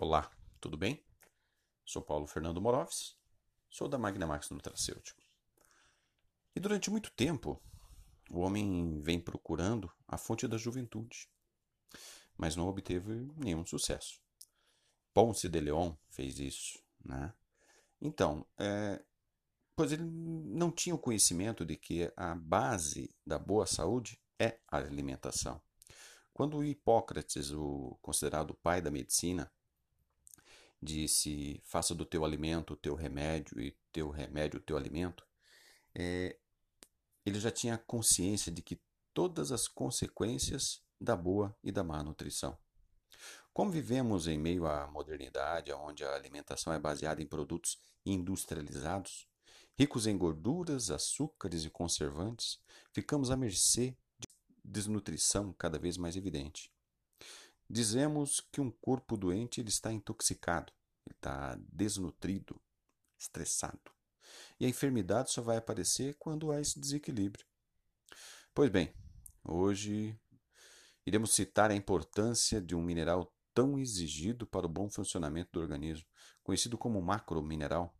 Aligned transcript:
Olá, 0.00 0.30
tudo 0.60 0.76
bem? 0.76 1.04
Sou 1.84 2.00
Paulo 2.00 2.24
Fernando 2.24 2.60
Moroves, 2.60 3.16
sou 3.68 3.88
da 3.88 3.98
Magnamax 3.98 4.48
Nutracêutico. 4.48 5.20
E 6.54 6.60
durante 6.60 6.88
muito 6.88 7.10
tempo, 7.10 7.60
o 8.30 8.38
homem 8.38 9.00
vem 9.00 9.18
procurando 9.18 9.92
a 10.06 10.16
fonte 10.16 10.46
da 10.46 10.56
juventude, 10.56 11.28
mas 12.36 12.54
não 12.54 12.68
obteve 12.68 13.28
nenhum 13.36 13.66
sucesso. 13.66 14.20
Ponce 15.12 15.48
de 15.48 15.58
Leon 15.58 15.96
fez 16.08 16.38
isso, 16.38 16.78
né? 17.04 17.34
Então, 18.00 18.46
é, 18.56 19.02
pois 19.74 19.90
ele 19.90 20.04
não 20.04 20.70
tinha 20.70 20.94
o 20.94 21.00
conhecimento 21.00 21.64
de 21.64 21.76
que 21.76 22.08
a 22.16 22.36
base 22.36 23.10
da 23.26 23.36
boa 23.36 23.66
saúde 23.66 24.16
é 24.38 24.60
a 24.68 24.76
alimentação. 24.76 25.60
Quando 26.32 26.62
Hipócrates, 26.62 27.50
o 27.50 27.98
considerado 28.00 28.54
pai 28.54 28.80
da 28.80 28.92
medicina, 28.92 29.52
disse: 30.80 31.60
faça 31.64 31.94
do 31.94 32.04
teu 32.04 32.24
alimento 32.24 32.74
o 32.74 32.76
teu 32.76 32.94
remédio 32.94 33.60
e 33.60 33.76
teu 33.92 34.10
remédio 34.10 34.60
o 34.60 34.62
teu 34.62 34.76
alimento, 34.76 35.26
é, 35.94 36.38
ele 37.24 37.40
já 37.40 37.50
tinha 37.50 37.78
consciência 37.78 38.50
de 38.50 38.62
que 38.62 38.80
todas 39.12 39.52
as 39.52 39.66
consequências 39.66 40.82
da 41.00 41.16
boa 41.16 41.56
e 41.62 41.72
da 41.72 41.82
má 41.82 42.02
nutrição. 42.02 42.56
Como 43.52 43.72
vivemos 43.72 44.28
em 44.28 44.38
meio 44.38 44.66
à 44.66 44.86
modernidade, 44.86 45.72
onde 45.72 46.04
a 46.04 46.14
alimentação 46.14 46.72
é 46.72 46.78
baseada 46.78 47.20
em 47.20 47.26
produtos 47.26 47.78
industrializados, 48.06 49.28
ricos 49.76 50.06
em 50.06 50.16
gorduras, 50.16 50.90
açúcares 50.90 51.64
e 51.64 51.70
conservantes, 51.70 52.60
ficamos 52.92 53.30
à 53.30 53.36
mercê 53.36 53.96
de 54.18 54.28
desnutrição 54.64 55.52
cada 55.52 55.78
vez 55.78 55.96
mais 55.96 56.16
evidente. 56.16 56.72
Dizemos 57.70 58.40
que 58.52 58.60
um 58.60 58.70
corpo 58.70 59.16
doente 59.16 59.60
ele 59.60 59.68
está 59.68 59.92
intoxicado, 59.92 60.72
ele 61.06 61.14
está 61.14 61.58
desnutrido, 61.70 62.60
estressado. 63.18 63.92
E 64.58 64.64
a 64.64 64.68
enfermidade 64.68 65.30
só 65.30 65.42
vai 65.42 65.56
aparecer 65.56 66.14
quando 66.18 66.50
há 66.50 66.60
esse 66.60 66.78
desequilíbrio. 66.78 67.44
Pois 68.54 68.70
bem, 68.70 68.92
hoje 69.44 70.18
iremos 71.04 71.34
citar 71.34 71.70
a 71.70 71.74
importância 71.74 72.60
de 72.60 72.74
um 72.74 72.82
mineral 72.82 73.34
tão 73.54 73.78
exigido 73.78 74.46
para 74.46 74.66
o 74.66 74.68
bom 74.68 74.88
funcionamento 74.88 75.50
do 75.52 75.60
organismo, 75.60 76.06
conhecido 76.42 76.78
como 76.78 77.02
macromineral, 77.02 77.94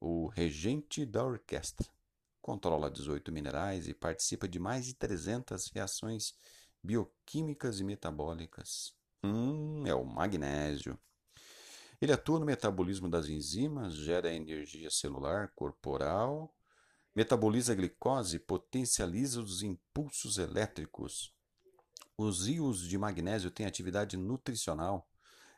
o 0.00 0.26
regente 0.28 1.04
da 1.04 1.24
orquestra. 1.24 1.88
Controla 2.40 2.90
18 2.90 3.30
minerais 3.30 3.86
e 3.86 3.94
participa 3.94 4.48
de 4.48 4.58
mais 4.58 4.86
de 4.86 4.94
300 4.94 5.68
reações 5.68 6.34
bioquímicas 6.82 7.80
e 7.80 7.84
metabólicas. 7.84 8.94
Hum, 9.22 9.86
é 9.86 9.94
o 9.94 10.04
magnésio. 10.04 10.98
Ele 12.00 12.12
atua 12.12 12.38
no 12.38 12.46
metabolismo 12.46 13.08
das 13.08 13.28
enzimas, 13.28 13.94
gera 13.94 14.32
energia 14.32 14.90
celular, 14.90 15.52
corporal, 15.54 16.54
metaboliza 17.14 17.72
a 17.72 17.74
glicose 17.74 18.38
potencializa 18.38 19.40
os 19.40 19.62
impulsos 19.62 20.38
elétricos. 20.38 21.34
Os 22.16 22.46
íons 22.46 22.80
de 22.80 22.96
magnésio 22.96 23.50
têm 23.50 23.66
atividade 23.66 24.16
nutricional, 24.16 25.10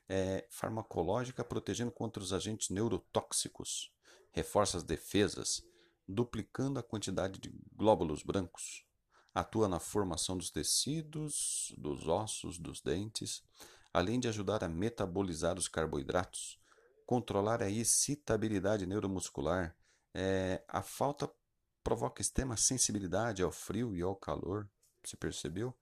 é, 0.09 0.47
farmacológica, 0.51 1.45
protegendo 1.45 1.93
contra 1.93 2.23
os 2.23 2.33
agentes 2.33 2.71
neurotóxicos, 2.71 3.93
reforça 4.33 4.79
as 4.79 4.83
defesas, 4.83 5.63
duplicando 6.09 6.79
a 6.79 6.83
quantidade 6.83 7.39
de 7.39 7.55
glóbulos 7.77 8.23
brancos, 8.23 8.85
atua 9.35 9.69
na 9.69 9.79
formação 9.79 10.37
dos 10.37 10.51
tecidos, 10.51 11.75
dos 11.77 12.09
ossos, 12.09 12.59
dos 12.59 12.81
dentes, 12.81 13.43
além 13.93 14.19
de 14.19 14.29
ajudar 14.29 14.63
a 14.65 14.69
metabolizar 14.69 15.59
os 15.59 15.69
carboidratos, 15.69 16.59
controlar 17.07 17.63
a 17.63 17.71
excitabilidade 17.71 18.87
neuromuscular. 18.87 19.77
É, 20.15 20.63
a 20.69 20.83
falta 20.83 21.31
provoca 21.83 22.21
extrema 22.21 22.57
sensibilidade 22.57 23.43
ao 23.43 23.51
frio 23.51 23.97
e 23.97 24.03
ao 24.03 24.15
calor. 24.15 24.69
Você 25.05 25.17
percebeu? 25.17 25.75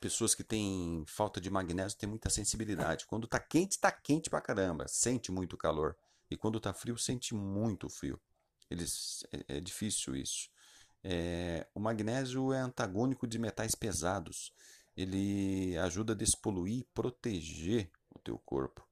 Pessoas 0.00 0.34
que 0.34 0.42
têm 0.42 1.04
falta 1.06 1.40
de 1.40 1.48
magnésio 1.48 1.98
têm 1.98 2.08
muita 2.08 2.28
sensibilidade. 2.28 3.06
Quando 3.06 3.24
está 3.24 3.38
quente, 3.38 3.72
está 3.72 3.90
quente 3.90 4.28
pra 4.28 4.40
caramba, 4.40 4.88
sente 4.88 5.30
muito 5.30 5.56
calor. 5.56 5.96
E 6.30 6.36
quando 6.36 6.58
está 6.58 6.72
frio, 6.72 6.96
sente 6.98 7.34
muito 7.34 7.88
frio. 7.88 8.20
Eles, 8.70 9.24
é, 9.32 9.58
é 9.58 9.60
difícil 9.60 10.16
isso. 10.16 10.50
É, 11.04 11.66
o 11.74 11.80
magnésio 11.80 12.52
é 12.52 12.58
antagônico 12.60 13.26
de 13.26 13.38
metais 13.38 13.74
pesados. 13.74 14.52
Ele 14.96 15.76
ajuda 15.78 16.12
a 16.12 16.16
despoluir 16.16 16.80
e 16.80 16.88
proteger 16.94 17.90
o 18.10 18.18
teu 18.18 18.38
corpo. 18.38 18.86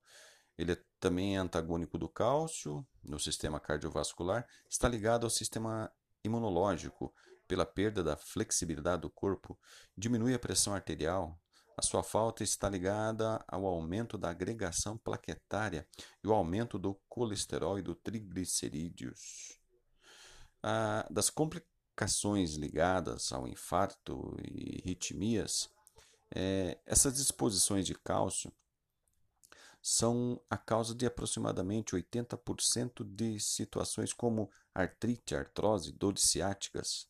Ele 0.56 0.72
é, 0.72 0.82
também 0.98 1.36
é 1.36 1.38
antagônico 1.38 1.96
do 1.96 2.08
cálcio 2.08 2.86
no 3.02 3.18
sistema 3.18 3.60
cardiovascular. 3.60 4.46
Está 4.68 4.88
ligado 4.88 5.24
ao 5.24 5.30
sistema 5.30 5.90
imunológico 6.24 7.14
pela 7.46 7.64
perda 7.64 8.02
da 8.02 8.16
flexibilidade 8.16 9.02
do 9.02 9.10
corpo. 9.10 9.58
Diminui 9.96 10.34
a 10.34 10.38
pressão 10.38 10.74
arterial. 10.74 11.38
A 11.76 11.82
sua 11.82 12.02
falta 12.02 12.42
está 12.42 12.68
ligada 12.68 13.42
ao 13.48 13.64
aumento 13.64 14.18
da 14.18 14.30
agregação 14.30 14.98
plaquetária 14.98 15.86
e 16.22 16.28
o 16.28 16.32
aumento 16.32 16.78
do 16.78 16.94
colesterol 17.08 17.78
e 17.78 17.82
do 17.82 17.94
triglicerídeos. 17.94 19.58
Ah, 20.62 21.06
das 21.10 21.30
complicações 21.30 21.69
complicações 22.00 22.54
ligadas 22.54 23.30
ao 23.30 23.46
infarto 23.46 24.34
e 24.42 24.80
ritmias, 24.82 25.68
é, 26.34 26.78
essas 26.86 27.16
disposições 27.16 27.86
de 27.86 27.94
cálcio 27.94 28.50
são 29.82 30.40
a 30.48 30.56
causa 30.56 30.94
de 30.94 31.04
aproximadamente 31.04 31.94
80% 31.94 33.04
de 33.04 33.38
situações 33.38 34.14
como 34.14 34.50
artrite, 34.74 35.34
artrose, 35.34 35.92
dores 35.92 36.22
ciáticas. 36.22 37.06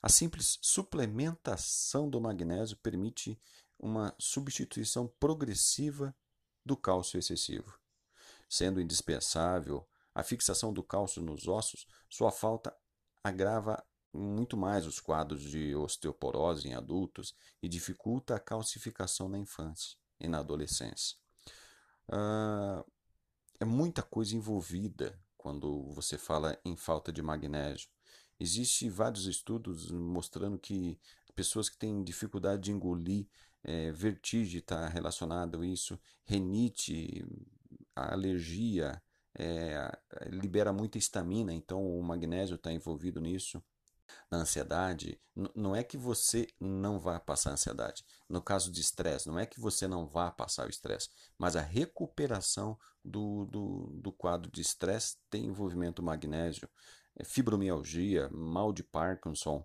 A 0.00 0.08
simples 0.08 0.58
suplementação 0.60 2.10
do 2.10 2.20
magnésio 2.20 2.76
permite 2.78 3.38
uma 3.78 4.14
substituição 4.18 5.06
progressiva 5.20 6.14
do 6.64 6.76
cálcio 6.76 7.18
excessivo. 7.18 7.78
Sendo 8.48 8.80
indispensável 8.80 9.86
a 10.12 10.22
fixação 10.22 10.72
do 10.72 10.82
cálcio 10.82 11.22
nos 11.22 11.46
ossos, 11.46 11.86
sua 12.08 12.30
falta 12.32 12.76
agrava 13.24 13.82
muito 14.12 14.56
mais 14.56 14.86
os 14.86 15.00
quadros 15.00 15.42
de 15.42 15.74
osteoporose 15.74 16.68
em 16.68 16.74
adultos 16.74 17.34
e 17.62 17.68
dificulta 17.68 18.34
a 18.34 18.40
calcificação 18.40 19.28
na 19.28 19.38
infância 19.38 19.96
e 20.20 20.28
na 20.28 20.38
adolescência. 20.38 21.16
Uh, 22.08 22.84
é 23.58 23.64
muita 23.64 24.02
coisa 24.02 24.36
envolvida 24.36 25.18
quando 25.36 25.90
você 25.92 26.18
fala 26.18 26.58
em 26.64 26.76
falta 26.76 27.12
de 27.12 27.22
magnésio. 27.22 27.88
Existem 28.38 28.90
vários 28.90 29.26
estudos 29.26 29.90
mostrando 29.90 30.58
que 30.58 30.98
pessoas 31.34 31.68
que 31.68 31.76
têm 31.76 32.02
dificuldade 32.02 32.62
de 32.62 32.72
engolir, 32.72 33.26
é, 33.64 33.92
vertigem 33.92 34.58
está 34.58 34.88
relacionado 34.88 35.60
a 35.60 35.66
isso, 35.66 35.98
renite, 36.24 37.24
a 37.94 38.12
alergia, 38.12 39.00
é, 39.38 39.90
libera 40.28 40.72
muita 40.72 40.98
estamina, 40.98 41.52
então 41.54 41.80
o 41.80 42.02
magnésio 42.02 42.56
está 42.56 42.72
envolvido 42.72 43.20
nisso 43.20 43.62
na 44.30 44.38
ansiedade, 44.38 45.20
não 45.54 45.74
é 45.74 45.82
que 45.82 45.96
você 45.96 46.46
não 46.60 46.98
vá 46.98 47.18
passar 47.18 47.52
ansiedade. 47.52 48.04
No 48.28 48.42
caso 48.42 48.70
de 48.70 48.80
estresse, 48.80 49.28
não 49.28 49.38
é 49.38 49.46
que 49.46 49.60
você 49.60 49.86
não 49.86 50.06
vá 50.06 50.30
passar 50.30 50.66
o 50.66 50.70
estresse, 50.70 51.08
mas 51.38 51.56
a 51.56 51.60
recuperação 51.60 52.78
do, 53.04 53.46
do, 53.46 53.90
do 54.00 54.12
quadro 54.12 54.50
de 54.50 54.60
estresse 54.60 55.16
tem 55.30 55.46
envolvimento 55.46 56.02
magnésio, 56.02 56.68
é 57.16 57.24
fibromialgia, 57.24 58.28
mal 58.30 58.72
de 58.72 58.82
Parkinson, 58.82 59.64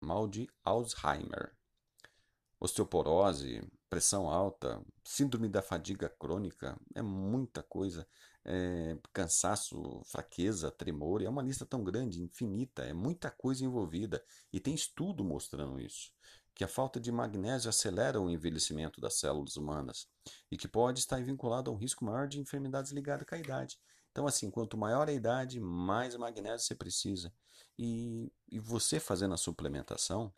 mal 0.00 0.26
de 0.26 0.48
Alzheimer, 0.64 1.54
osteoporose, 2.58 3.62
pressão 3.88 4.28
alta, 4.28 4.82
síndrome 5.04 5.48
da 5.48 5.62
fadiga 5.62 6.08
crônica, 6.08 6.78
é 6.94 7.02
muita 7.02 7.62
coisa 7.62 8.06
é, 8.46 8.96
cansaço, 9.12 10.00
fraqueza, 10.04 10.70
tremor. 10.70 11.20
É 11.20 11.28
uma 11.28 11.42
lista 11.42 11.66
tão 11.66 11.82
grande, 11.82 12.22
infinita, 12.22 12.82
é 12.84 12.92
muita 12.92 13.30
coisa 13.30 13.64
envolvida. 13.64 14.24
E 14.52 14.60
tem 14.60 14.74
estudo 14.74 15.24
mostrando 15.24 15.80
isso. 15.80 16.12
Que 16.54 16.64
a 16.64 16.68
falta 16.68 16.98
de 16.98 17.12
magnésio 17.12 17.68
acelera 17.68 18.20
o 18.20 18.30
envelhecimento 18.30 19.00
das 19.00 19.14
células 19.14 19.56
humanas 19.56 20.08
e 20.50 20.56
que 20.56 20.68
pode 20.68 21.00
estar 21.00 21.22
vinculado 21.22 21.70
a 21.70 21.74
um 21.74 21.76
risco 21.76 22.04
maior 22.04 22.26
de 22.26 22.40
enfermidades 22.40 22.92
ligadas 22.92 23.26
a 23.30 23.36
idade. 23.36 23.78
Então, 24.10 24.26
assim, 24.26 24.50
quanto 24.50 24.78
maior 24.78 25.08
a 25.08 25.12
idade, 25.12 25.60
mais 25.60 26.16
magnésio 26.16 26.66
você 26.66 26.74
precisa. 26.74 27.30
E, 27.78 28.32
e 28.50 28.58
você 28.58 28.98
fazendo 28.98 29.34
a 29.34 29.36
suplementação 29.36 30.32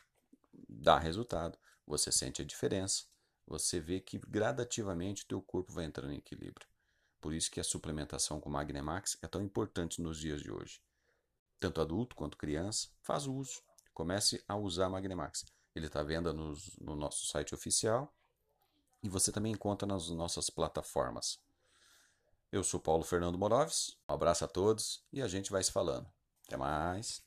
dá 0.68 0.98
resultado. 0.98 1.56
Você 1.86 2.10
sente 2.10 2.42
a 2.42 2.44
diferença. 2.44 3.04
Você 3.46 3.78
vê 3.78 4.00
que 4.00 4.18
gradativamente 4.18 5.22
o 5.24 5.28
teu 5.28 5.40
corpo 5.40 5.72
vai 5.72 5.84
entrando 5.84 6.12
em 6.12 6.18
equilíbrio. 6.18 6.66
Por 7.20 7.32
isso 7.32 7.50
que 7.50 7.60
a 7.60 7.64
suplementação 7.64 8.40
com 8.40 8.48
Magnemax 8.48 9.18
é 9.22 9.26
tão 9.26 9.42
importante 9.42 10.00
nos 10.00 10.18
dias 10.18 10.40
de 10.40 10.50
hoje. 10.50 10.80
Tanto 11.58 11.80
adulto 11.80 12.14
quanto 12.14 12.36
criança, 12.36 12.88
faz 13.02 13.26
uso. 13.26 13.60
Comece 13.92 14.42
a 14.46 14.56
usar 14.56 14.88
Magnemax. 14.88 15.44
Ele 15.74 15.86
está 15.86 16.00
à 16.00 16.04
venda 16.04 16.32
no 16.32 16.96
nosso 16.96 17.26
site 17.26 17.54
oficial 17.54 18.12
e 19.02 19.08
você 19.08 19.32
também 19.32 19.52
encontra 19.52 19.86
nas 19.86 20.08
nossas 20.10 20.50
plataformas. 20.50 21.38
Eu 22.50 22.64
sou 22.64 22.80
Paulo 22.80 23.04
Fernando 23.04 23.36
Moroves. 23.36 23.96
Um 24.08 24.14
abraço 24.14 24.44
a 24.44 24.48
todos 24.48 25.04
e 25.12 25.20
a 25.20 25.28
gente 25.28 25.50
vai 25.50 25.62
se 25.62 25.72
falando. 25.72 26.06
Até 26.46 26.56
mais. 26.56 27.22